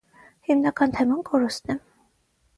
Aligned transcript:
Հիմնական 0.47 0.95
թեման 0.95 1.21
կորուստն 1.29 1.77
է։ 1.77 1.79